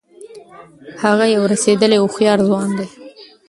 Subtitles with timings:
[1.03, 2.87] هغه یو رسېدلی او هوښیار ځوان دی.